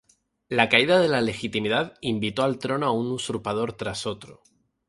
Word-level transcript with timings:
La 0.49 0.67
caída 0.67 0.99
de 0.99 1.07
la 1.07 1.21
legitimidad 1.21 1.93
invitó 2.01 2.41
al 2.41 2.57
trono 2.57 2.87
a 2.87 2.91
un 2.91 3.11
usurpador 3.11 3.73
tras 3.73 4.07
otro. 4.07 4.41